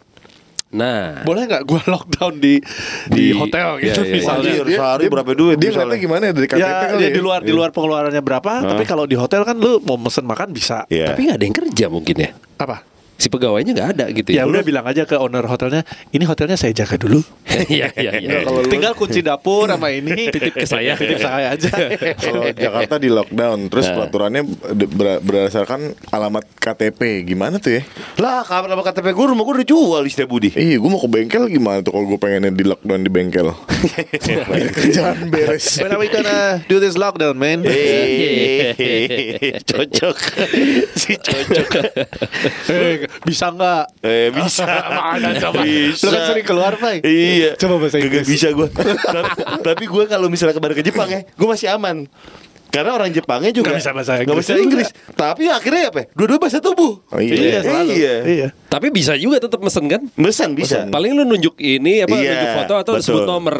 [0.73, 2.57] Nah, Boleh nggak gue lockdown di
[3.05, 4.13] di, Di- hotel iya, gitu iya, iya.
[4.15, 4.51] misalnya?
[4.55, 5.97] Anjir, sehari berapa duit Dia misalnya?
[5.97, 7.09] gimana ya dari KTP Ya, kali ya?
[7.11, 8.51] di luar di luar pengeluarannya berapa?
[8.65, 10.87] Tapi kalau di hotel kan lu mau mesen makan bisa.
[10.87, 11.11] Iya.
[11.11, 12.31] tapi nggak ada yang kerja mungkin ya?
[12.57, 12.81] Apa?
[13.23, 14.43] Si pegawainya nggak ada gitu Ya ya?
[14.43, 15.79] udah bilang aja ke owner hotelnya,
[16.11, 17.23] ini hotelnya saya jaga dulu.
[17.63, 18.37] Iya iya iya.
[18.65, 20.97] Tinggal kunci dapur sama ini Titip ke saya.
[20.97, 21.69] titip saya aja.
[22.19, 23.95] Kalau Jakarta di lockdown, terus Nah.
[23.95, 24.41] peraturannya
[24.73, 27.81] ber- berdasarkan alamat KTP, gimana tuh ya?
[28.17, 30.49] Lah, kabar nama KTP gue rumah gue udah jual di Setiabudi.
[30.51, 33.47] Iya, gue mau ke bengkel gimana tuh kalau gue pengennya di lockdown di bengkel?
[34.73, 35.77] Kerjaan beres.
[35.77, 37.61] When are we gonna do this lockdown, man?
[39.63, 40.17] Cocok.
[40.93, 41.69] si cocok.
[43.21, 43.83] Bisa nggak?
[44.01, 44.65] Eh, bisa.
[44.97, 45.61] Mana coba?
[45.61, 46.03] Bisa.
[46.03, 47.05] Lu kan sering keluar, Pak.
[47.05, 47.53] Iya.
[47.61, 48.25] Coba bahasa Gak Inggris.
[48.25, 48.67] bisa gue.
[49.69, 52.09] Tapi gue kalau misalnya kemarin ke Jepang ya, gue masih aman.
[52.73, 54.89] Karena orang Jepangnya juga Nggak bisa bahasa Inggris bisa Inggris.
[55.13, 55.99] Tapi akhirnya apa?
[56.01, 56.05] ya?
[56.11, 57.05] Dua-dua bahasa tubuh.
[57.05, 57.61] Oh, iya.
[57.61, 57.91] selalu.
[57.93, 58.15] Iya.
[58.25, 58.47] Iya.
[58.65, 60.01] Tapi bisa juga tetap mesen kan?
[60.17, 60.89] Mesan bisa.
[60.89, 63.05] Paling lu nunjuk ini apa Iya, nunjuk foto atau betul.
[63.05, 63.55] sebut nomor.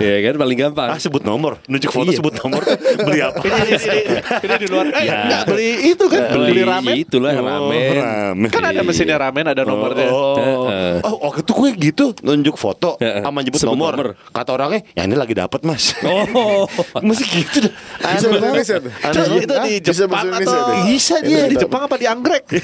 [0.00, 0.88] Iya kan paling gampang.
[0.88, 2.16] Ah sebut nomor, nunjuk foto Iya.
[2.16, 2.62] sebut nomor,
[3.06, 3.40] beli apa?
[3.44, 4.84] Ini, ini, ini di luar.
[4.88, 5.16] Eh, Ya.
[5.20, 6.94] enggak beli itu kan, beli, beli ramen.
[6.96, 7.92] itulah Oh, ramen.
[7.94, 8.48] ramen.
[8.48, 10.08] Kan ada mesinnya ramen, ada nomornya.
[10.08, 11.04] Oh, Heeh.
[11.04, 13.92] oh, waktu itu gue gitu nunjuk foto sama nyebut Sebut nomor.
[13.92, 14.08] nomor.
[14.32, 15.92] Kata orangnya, ya ini lagi dapat mas.
[16.00, 16.64] Oh.
[17.06, 17.68] Masih gitu.
[18.00, 18.92] Bisa Indonesia tuh?
[18.92, 20.86] Itu, itu di Bisa Jepang Indonesia atau.
[20.86, 21.42] Bisa dia.
[21.46, 22.44] di Jepang apa di anggrek?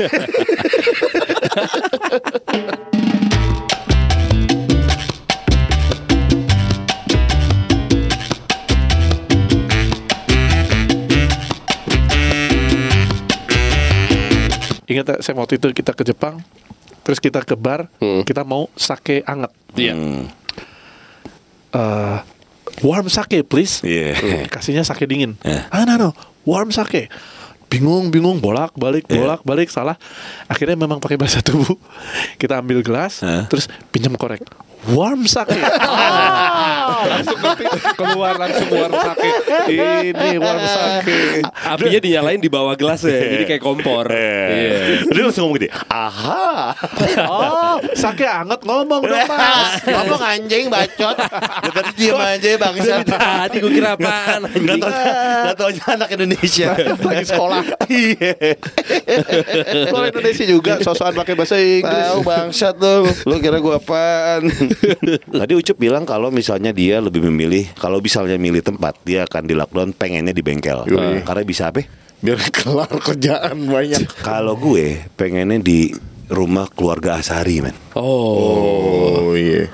[14.85, 16.45] Ingat tak, saya waktu itu kita ke Jepang,
[17.01, 18.21] terus kita ke bar, Hmm.
[18.23, 19.49] kita mau sake anget.
[19.75, 19.95] Iya.
[21.75, 22.19] Eh,
[22.81, 23.85] warm sake please.
[23.85, 24.17] Iya.
[24.49, 25.37] Kasihnya sake dingin.
[25.45, 25.63] Eh.
[25.69, 26.11] Ah, no, no,
[26.43, 27.13] warm sake.
[27.69, 29.99] Bingung, bingung, bolak balik, bolak balik, salah.
[30.47, 31.75] Akhirnya memang pakai bahasa tubuh.
[32.39, 33.47] Kita ambil gelas, Eh.
[33.51, 34.47] terus pinjam korek.
[34.91, 35.57] Warm sake.
[35.81, 37.39] Ah, langsung
[37.97, 39.29] keluar langsung warm sake.
[40.13, 41.19] Ini warm sake.
[41.65, 44.09] Apinya dinyalain di bawah gelas ya, jadi kayak kompor.
[44.13, 45.09] Iya.
[45.09, 46.75] Dia langsung ngomong gini, aha.
[47.25, 49.81] Oh, sake anget ngomong dong mas.
[49.95, 51.17] Ngomong anjing bacot.
[51.65, 52.95] Ya tadi diem aja bangsa.
[53.05, 54.81] Tadi gue kira apaan anjing.
[54.81, 57.63] tau, gak tau anak Indonesia Lagi sekolah.
[57.89, 58.33] Iya
[59.89, 62.05] Kalau Indonesia juga sosokan pakai bahasa Inggris.
[62.11, 64.51] Tahu bangsat dong Lu kira gua apaan
[65.41, 69.55] Tadi Ucup bilang kalau misalnya dia lebih memilih Kalau misalnya milih tempat Dia akan di
[69.55, 71.23] lockdown pengennya di bengkel Yoi.
[71.23, 71.85] Karena bisa apa?
[72.19, 74.01] Biar kelar kerjaan banyak.
[74.29, 75.93] Kalau gue pengennya di
[76.27, 79.29] rumah keluarga Asari men Oh.
[79.29, 79.69] Oh iya.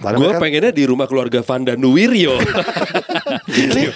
[0.00, 1.44] Gue mereka- pengennya di rumah keluarga
[3.50, 3.92] Vanda Nuwiryo.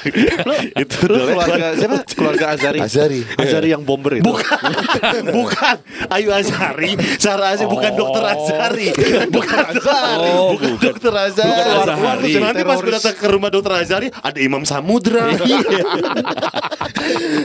[0.75, 1.99] itu Terus keluarga siapa?
[2.15, 2.79] Keluarga Azari.
[2.83, 3.21] Azari.
[3.39, 4.25] Azari yang bomber itu.
[4.27, 4.61] Bukan,
[5.39, 5.77] bukan
[6.11, 8.89] Ayu Azari, Sarah Azari bukan dokter Azari,
[9.31, 10.83] bukan, Oh, bukan, bukan.
[10.83, 11.51] dokter Azari.
[11.51, 12.33] Bukan Azari.
[12.39, 15.31] Nanti pas gue datang ke rumah dokter Azari, ada Imam Samudra.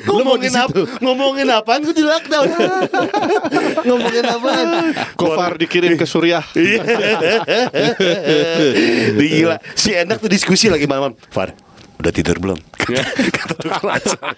[0.09, 0.79] ngomongin apa?
[0.99, 1.79] Ngomongin apaan?
[1.83, 2.47] Gue di lockdown.
[3.87, 4.67] ngomongin apaan?
[5.15, 6.43] Gofar dikirim ke Suriah.
[6.55, 6.81] Iya.
[9.15, 11.13] Gila, si enak tuh diskusi lagi malam.
[11.29, 11.53] Far,
[11.99, 12.59] udah tidur belum?
[13.95, 14.33] Azari.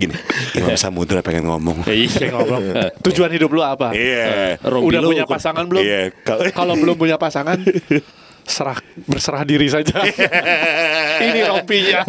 [0.00, 0.14] Gini,
[0.58, 1.86] Imam Samudra pengen ngomong.
[1.86, 2.62] Iya Ngobrol.
[3.06, 3.94] Tujuan hidup lu apa?
[3.94, 4.58] Iya.
[4.58, 5.82] Rompi Udah lu punya pasangan belum?
[5.86, 6.10] Iya.
[6.50, 7.62] Kalau belum punya pasangan,
[8.46, 10.02] serah berserah diri saja.
[11.20, 12.00] Ini rompinya.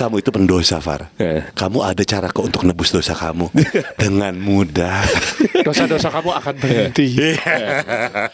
[0.00, 1.06] kamu itu pendosa, Far.
[1.18, 1.46] Eh.
[1.54, 3.50] Kamu ada cara kok untuk nebus dosa kamu
[3.94, 5.06] dengan mudah.
[5.66, 7.38] Dosa-dosa kamu akan berhenti.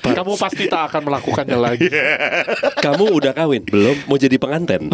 [0.01, 1.89] kamu pasti tak akan melakukannya lagi.
[2.81, 3.65] Kamu udah kawin?
[3.69, 3.97] Belum?
[4.09, 4.89] Mau jadi penganten?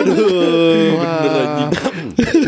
[0.00, 1.70] Aduh, bener anjing.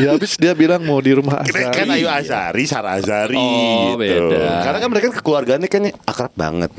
[0.01, 2.03] ya habis dia bilang mau di rumah Kan Azari.
[2.03, 4.01] Ayu Azari, Sarah Azari Oh, gitu.
[4.29, 4.63] beda.
[4.63, 6.71] Karena kan mereka keluarganya kan akrab banget.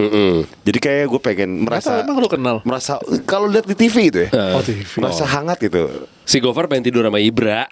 [0.64, 2.56] Jadi kayak gue pengen Masa merasa emang lu kenal?
[2.64, 2.94] merasa
[3.24, 4.30] kalau lihat di TV itu ya.
[4.54, 4.80] Oh, TV.
[4.98, 6.06] Merasa hangat gitu.
[6.24, 7.68] Si Gofar pengen tidur sama Ibra.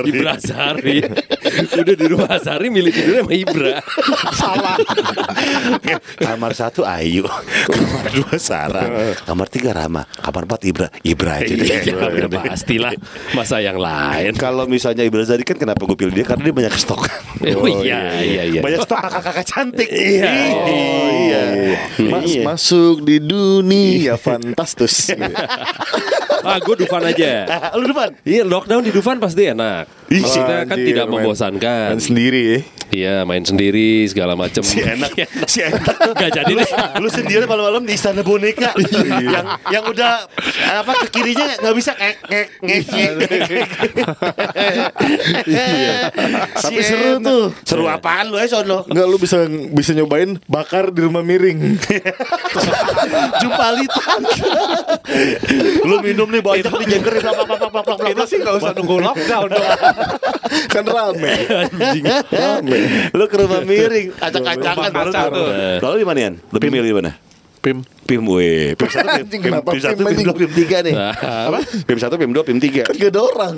[0.00, 1.00] Ibra Sari.
[1.76, 3.74] Udah di rumah Sari milih tidur sama Ibra.
[4.32, 4.76] Salah.
[6.16, 7.24] kamar satu Ayu,
[7.68, 8.88] kamar dua Sarah,
[9.24, 11.68] kamar tiga Rama, kamar empat Ibra, Ibra aja deh.
[11.84, 12.92] Ya, pastilah.
[13.36, 14.32] Masa yang lain.
[14.36, 17.02] Kalau misalnya Ibra Zari kan kenapa gue pilih dia karena dia banyak stok.
[17.56, 18.60] Oh, iya, iya, iya.
[18.60, 19.88] Banyak stok kakak-kakak cantik.
[19.88, 20.32] Iya.
[20.64, 21.42] Oh, iya.
[22.08, 22.44] Mas, Iya.
[22.46, 25.10] Masuk di dunia fantastis.
[26.40, 27.46] Ah, gue Dufan aja.
[27.80, 28.16] Lu depan.
[28.24, 29.99] Iya, lockdown di Dufan pasti enak.
[30.10, 31.94] Ih, Maksudnya kan Anjir, tidak membosankan.
[31.94, 32.58] main sendiri ya.
[32.90, 34.66] Iya, main sendiri segala macem.
[34.66, 35.14] Si enak,
[35.46, 35.94] si enak.
[36.18, 36.68] Gak jadi deh.
[36.98, 38.74] Lu sendiri malam-malam di istana boneka
[39.22, 40.26] yang yang udah
[40.82, 43.68] apa ke kirinya nggak bisa ngek ngek ngek ngek.
[46.58, 47.54] Tapi seru tuh.
[47.62, 48.82] Seru apaan lu ya sono?
[48.90, 51.78] Enggak lu bisa bisa nyobain bakar di rumah miring.
[53.38, 54.20] Jumpa litan.
[55.86, 58.10] lu minum nih banyak nih jengker plak plak plak plak plak plak.
[58.10, 59.68] Itu sih gak usah nunggu lockdown dong.
[60.74, 61.34] kan rame.
[62.30, 62.78] Rame.
[63.12, 65.30] Lu ke rumah miring, acak-acakan baru tuh.
[65.30, 65.48] tuh.
[65.84, 66.34] Lalu di mana Yan?
[66.50, 67.10] Lebih milih di mana?
[67.60, 67.84] Pim.
[68.08, 68.74] Pim we.
[68.74, 70.26] Pim satu, pim, Anjing, pim, kenapa pim satu, pim, pim anjing?
[70.26, 70.94] dua, pim tiga nih.
[71.48, 71.58] Apa?
[71.86, 72.82] Pim satu, pim dua, pim tiga.
[72.88, 73.54] Kan gak ada orang.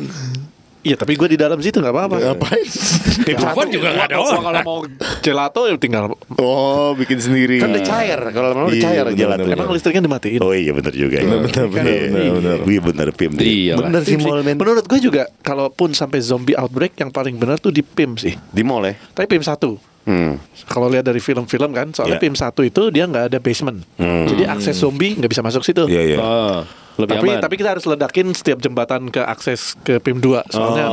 [0.83, 2.18] Iya tapi gue di dalam situ gak apa-apa.
[2.18, 2.66] Ngapain?
[3.27, 4.42] Pim Dufan juga gak ada orang.
[4.42, 4.79] Kalau mau
[5.23, 6.05] gelato ya tinggal.
[6.35, 7.62] Oh, bikin sendiri.
[7.62, 9.42] Kan udah cair, kalau mau udah Iya, cair bener, gelato.
[9.47, 9.57] bener.
[9.57, 10.40] Emang listriknya dimatiin.
[10.42, 11.23] Oh iya bener juga.
[11.23, 12.11] Bener, bener, bener, Iya.
[12.11, 12.59] bener, bener.
[12.66, 13.31] Iya bener Pim.
[13.37, 13.75] Iya.
[13.79, 14.59] Bener sih mall men.
[14.59, 18.35] Menurut gue juga kalaupun sampai zombie outbreak yang paling benar tuh di PIM sih.
[18.35, 18.99] Di mall ya.
[19.14, 20.35] Tapi PIM 1 Hmm.
[20.66, 22.27] Kalau lihat dari film-film kan, soalnya Iya.
[22.27, 23.87] PIM 1 itu dia nggak ada basement.
[23.95, 24.27] Hmm.
[24.27, 25.87] Jadi akses zombie nggak bisa masuk situ.
[25.87, 26.18] Iya iya.
[26.18, 27.40] Oh, lebih Tapi aman.
[27.40, 30.87] tapi kita harus ledakin setiap jembatan ke akses ke PIM 2 soalnya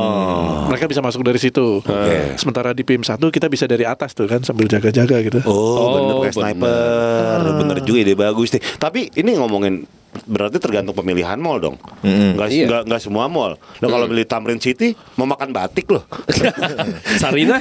[0.66, 1.78] mereka bisa masuk dari situ.
[1.78, 2.16] Oke.
[2.34, 5.40] Sementara di PIM 1 kita bisa dari atas tuh kan sambil jaga-jaga gitu.
[5.44, 6.44] Oh, Oh, bener kayak bener.
[6.56, 7.38] sniper.
[7.58, 8.62] Bener juga ide bagus deh.
[8.74, 9.84] Tapi ini ngomongin
[10.22, 11.76] berarti tergantung pemilihan mall dong.
[12.00, 12.98] Nggak, Iya.
[12.98, 13.54] semua mall.
[13.78, 16.02] Lo kalau milih Tamrin City mau makan batik loh.
[17.20, 17.58] Sarina?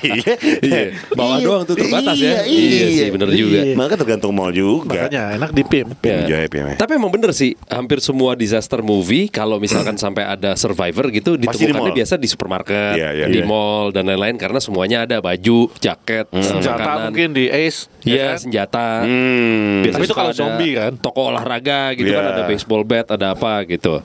[0.00, 0.34] iya.
[0.60, 0.82] Iya.
[1.12, 1.44] Bawah Iya.
[1.44, 2.42] doang tuh terbatas Iya, ya.
[2.44, 3.60] Iya sih, bener juga.
[3.74, 5.06] Maka tergantung mall juga.
[5.06, 5.86] Makanya enak di PIM.
[5.96, 6.26] Pim Ya.
[6.26, 6.76] Joy, Pim, ya.
[6.76, 11.40] Tapi emang bener sih, hampir semua disaster movie kalau misalkan sampai ada survivor gitu Pasti
[11.40, 11.96] di ditemukannya mall.
[11.96, 13.26] biasa di supermarket, Iya, iya.
[13.26, 13.46] di Iya.
[13.46, 17.02] mall dan lain-lain karena semuanya ada baju, jaket, eh, Senjata makanan.
[17.08, 17.90] mungkin di Ace.
[18.04, 18.38] Iya, kan?
[18.38, 18.86] senjata.
[19.00, 19.80] Hmm.
[19.80, 20.92] Biasanya Tapi itu kalau zombie kan?
[20.94, 21.63] Toko olahraga
[21.96, 22.20] gitu Iya.
[22.20, 24.04] kan ada baseball bat, ada apa gitu.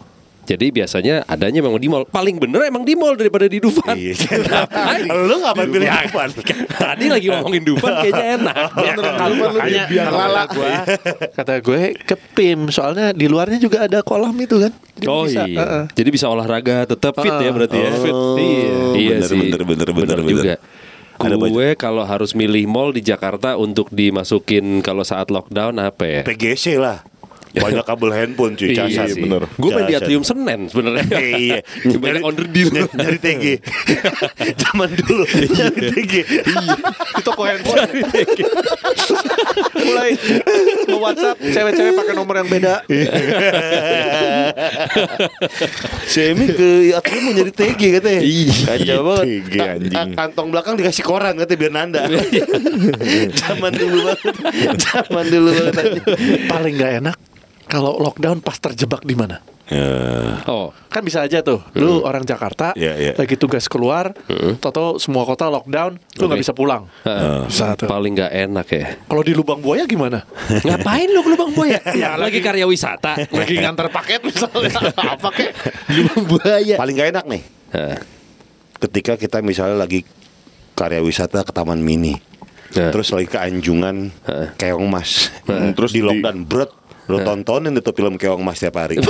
[0.50, 2.10] Jadi biasanya adanya memang di mall.
[2.10, 3.93] Paling bener emang di mall daripada di Dufan.
[3.93, 4.17] Iya.
[5.30, 6.30] Lu ngapain pilih Dufan?
[6.74, 8.56] Tadi lagi ngomongin Dufan kayaknya enak.
[8.74, 10.74] Kalau makanya kalau kata gue,
[11.38, 14.74] kata gue ke PIM soalnya di luarnya juga ada kolam itu kan.
[14.98, 15.58] Jadi Oh bisa, iya.
[15.62, 15.84] uh-uh.
[15.93, 17.91] Jadi bisa olahraga tetap fit ya berarti ya.
[18.02, 18.74] Fit, iya.
[18.98, 19.38] Iya bener, sih.
[19.38, 20.34] bener, bener, bener, bener.
[20.34, 20.56] juga.
[21.19, 26.22] Ada Gue kalau harus milih mall di Jakarta untuk dimasukin kalau saat lockdown apa ya?
[26.26, 27.04] PGC lah.
[27.50, 29.08] Banyak kabel handphone cuy, Iya casan.
[29.10, 29.22] sih.
[29.26, 29.42] bener.
[29.58, 29.96] Gue main di.
[29.98, 31.06] Atrium Senen sebenarnya.
[31.34, 31.58] iya.
[32.04, 32.70] Banyak on the deal.
[32.70, 33.44] Nyari, nyari TG.
[34.64, 36.14] Zaman dulu nyari TG.
[36.46, 37.90] Di toko handphone.
[39.76, 40.10] Mulai
[40.86, 42.86] nge WhatsApp cewek-cewek pakai nomor yang beda.
[46.06, 48.22] Semi ke akhirnya mau nyari TG katanya.
[48.22, 48.54] Iya.
[48.68, 49.26] Kacau banget.
[49.26, 50.10] TG, anjing.
[50.14, 52.02] Kantong belakang dikasih koran katanya biar nanda.
[53.36, 54.34] Zaman dulu banget.
[54.78, 55.86] Zaman dulu banget.
[56.46, 57.18] Paling nggak enak
[57.69, 59.38] kalau lockdown pas terjebak di mana?
[60.49, 63.13] Oh, Kan bisa aja tuh, lu orang Jakarta, Iya, iya.
[63.13, 64.17] lagi tugas keluar,
[64.58, 66.41] toto semua kota lockdown, lu nggak Oke.
[66.41, 66.89] bisa pulang.
[67.05, 67.45] Heeh.
[67.45, 67.86] Bisa tuh.
[67.86, 68.86] paling nggak enak ya.
[69.05, 70.25] Kalau di lubang buaya gimana?
[70.65, 71.77] Ngapain lu ke Lubang Buaya?
[72.01, 73.13] ya, lagi karya wisata.
[73.29, 74.73] lagi ngantar paket misalnya,
[75.13, 75.53] apa kek?
[75.93, 76.73] Lubang Buaya.
[76.73, 77.41] Paling gak enak nih.
[77.69, 77.97] Nah,
[78.79, 80.01] Ketika kita misalnya lagi
[80.73, 82.15] karya wisata ke Taman Mini.
[82.69, 82.89] Nah.
[82.89, 84.10] Terus lagi ke Anjungan
[84.55, 85.29] Keong Mas.
[85.43, 86.71] Hmm, terus di di- lockdown berat.
[87.10, 89.02] Lo tontonin itu film Keong Mas tiap hari.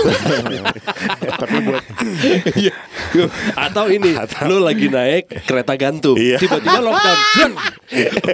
[1.42, 1.84] Tapi buat
[2.56, 2.74] Iya.
[3.54, 6.38] Atau ini, lu lagi naik kereta gantung, Iya.
[6.38, 7.52] tiba-tiba lockdown,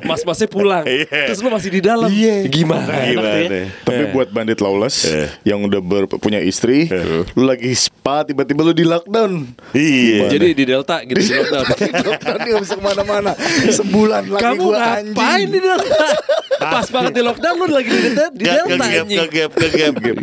[0.03, 1.31] mas-masnya pulang, Iya.
[1.31, 2.09] terus lu masih di dalam,
[2.45, 2.91] gimana?
[3.03, 3.71] Gimana?
[3.81, 5.07] Tapi buat bandit lawless
[5.41, 6.85] yang udah ber- punya istri,
[7.33, 9.49] lu lagi spa tiba-tiba lu di lockdown.
[9.71, 10.29] Iya.
[10.29, 11.65] Jadi di Delta gitu di lockdown.
[12.11, 13.31] lockdown dia bisa ke mana-mana.
[13.65, 15.49] Sebulan lagi Kamu gua ngapain anjing.
[15.49, 15.97] di Delta?
[16.75, 19.19] Pas banget di lockdown lu lagi di Delta, di Gak Delta anjing.
[19.55, 20.17] Ke gap, ke gap.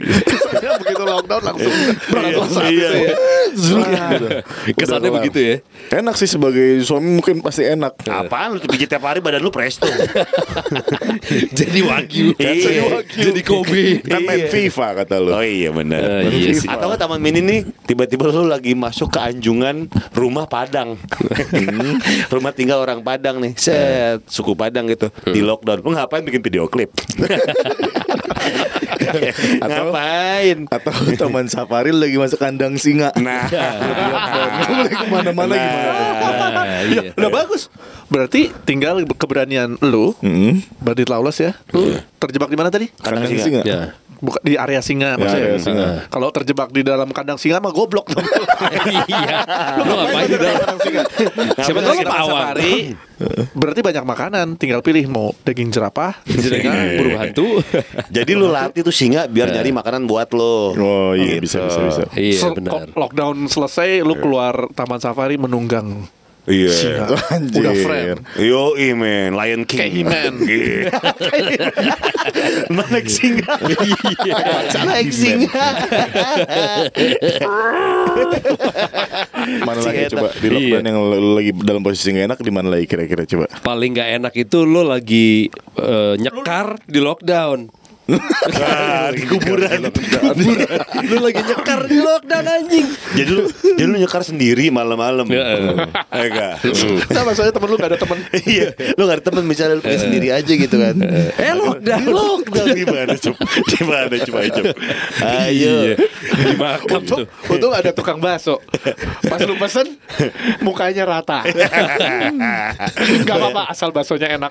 [0.78, 1.74] Begitu lockdown langsung
[2.08, 2.90] berangkat Iya.
[4.72, 5.54] Kesannya Udah begitu ya.
[5.92, 8.00] Enak sih sebagai suami mungkin pasti enak.
[8.06, 9.84] Apaan lu pijit tiap hari badan lu presto.
[11.58, 13.02] Jadi wagyu, Iya.
[13.08, 14.00] jadi Kobe.
[14.02, 15.30] Kan main FIFA kata lu.
[15.32, 16.00] Oh iya benar.
[16.28, 16.64] Iya.
[16.66, 20.96] Atau nggak taman mini nih tiba-tiba lu lagi masuk ke anjungan rumah Padang.
[22.34, 23.52] rumah tinggal orang Padang nih.
[23.56, 25.80] Set suku Padang gitu di lockdown.
[25.82, 26.90] Lu ngapain bikin video klip?
[29.58, 30.58] Atau- ngapain?
[30.68, 33.10] Atau taman safari lagi masuk kandang singa.
[33.16, 33.46] Nah,
[34.62, 36.04] boleh ke mana-mana gimana?
[36.52, 37.02] Nah, iya.
[37.14, 37.68] Udah bagus.
[38.06, 40.60] Berarti tinggal keberanian lu, Hmm.
[40.78, 41.52] bandit lawless ya.
[41.70, 41.88] Lu
[42.18, 42.86] terjebak di mana tadi?
[42.94, 43.44] Kandang Kandang singa.
[43.44, 43.62] singa.
[43.64, 43.80] Ya.
[44.22, 45.46] Bukan di area singa maksudnya.
[45.48, 45.86] area singa.
[46.06, 48.22] Kalau terjebak di dalam kandang singa mah goblok dong.
[49.04, 49.42] Iya.
[49.76, 50.76] Lu ngapain di dalam?
[51.58, 52.30] Siapa tahu lu Taman pawang.
[52.32, 52.74] safari,
[53.52, 56.62] Berarti banyak makanan, tinggal pilih mau daging jerapah, Jadi
[56.96, 57.48] burung hantu.
[58.16, 60.72] Jadi lu latih tuh singa biar nyari makanan buat lo.
[60.72, 61.44] Oh iya Gitu.
[61.44, 62.02] bisa bisa bisa.
[62.14, 62.90] Iya benar.
[62.92, 66.06] Lockdown selesai, lu keluar taman safari menunggang
[66.42, 66.74] Iya.
[66.74, 67.06] singa.
[67.30, 67.62] Anjir.
[67.62, 68.18] Udah friend.
[68.34, 69.78] Yo, men, Lion King.
[69.78, 70.32] Kayak He-Man.
[70.42, 70.90] Iya.
[72.90, 73.52] Naik singa.
[73.62, 74.34] Iya.
[74.82, 75.62] Naik singa.
[79.66, 80.10] Mana lagi enak.
[80.18, 83.46] coba di lockdown yang lu lagi dalam posisi nggak enak di mana lagi kira-kira coba?
[83.62, 85.46] Paling nggak enak itu lo lagi
[85.78, 87.81] eh, nyekar di lockdown.
[88.58, 89.86] Ah, di kuburan.
[91.06, 92.86] lu lagi nyekar di lockdown anjing.
[93.14, 93.42] jadi lu
[93.78, 95.22] jadi lu nyekar sendiri malam-malam.
[95.30, 95.38] Eh.
[95.38, 96.54] Eh, enggak.
[97.14, 100.28] Nah maksudnya temen lu gak ada temen Iya, lu gak ada temen misalnya lu sendiri
[100.34, 100.96] aja gitu kan.
[101.38, 102.02] Eh lockdown.
[102.10, 103.42] Lockdown gimana coba?
[103.70, 104.72] Gimana coba coba.
[105.22, 105.42] Iya.
[105.46, 105.74] Ayo.
[106.22, 107.24] Di makam tuh.
[107.48, 108.58] Untung ada tukang bakso
[109.22, 109.86] Pas lu pesen
[110.64, 111.44] Mukanya rata
[113.22, 114.50] Gak apa-apa asal baksonya enak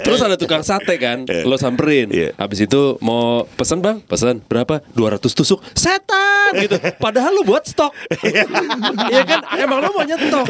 [0.00, 2.07] Terus ada tukang sate kan, lo samperin.
[2.08, 2.28] Iya.
[2.36, 4.80] Habis itu mau pesen bang, pesen berapa?
[4.92, 5.60] 200 tusuk.
[5.72, 6.76] Setan gitu.
[6.96, 7.92] Padahal lo buat stok.
[9.08, 9.40] Iya kan?
[9.56, 10.44] Emang lo mau nyetok.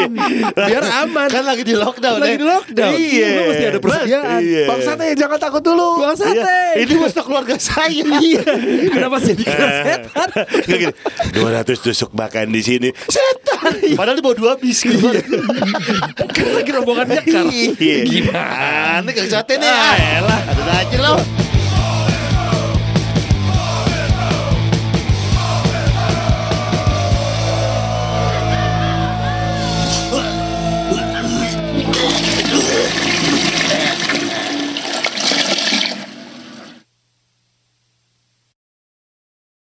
[0.68, 1.28] Biar aman.
[1.28, 2.38] Kan lagi di lockdown Lagi ya.
[2.38, 2.92] di lockdown.
[2.94, 3.28] Iya.
[3.28, 4.40] Lo mesti ada persediaan.
[4.40, 4.62] Iya.
[4.66, 6.36] Bang Sate jangan takut dulu Bang sate.
[6.76, 6.84] Iya.
[6.84, 7.90] Ini mesti keluarga saya.
[8.18, 8.42] Iya.
[8.90, 10.28] Kenapa sih dikira setan?
[10.66, 10.86] Gini,
[11.32, 12.88] 200 tusuk makan di sini.
[13.06, 13.72] Setan.
[13.94, 15.08] Padahal di bawah dua bis gitu.
[16.28, 17.44] Kan lagi rombongan nyekar.
[17.48, 17.96] Iya.
[18.04, 18.98] Gimana?
[19.00, 19.68] Aneh kang sate nih.
[19.68, 20.40] Ah, elah.
[20.48, 21.47] Ada aja lo.